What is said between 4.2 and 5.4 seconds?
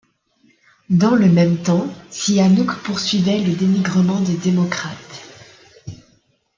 des démocrates.